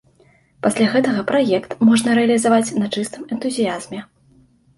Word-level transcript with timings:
Пасля 0.67 0.87
гэтага 0.93 1.21
праект 1.31 1.75
можна 1.89 2.15
рэалізаваць 2.19 2.75
на 2.85 2.89
чыстым 2.97 3.21
энтузіязме. 3.37 4.01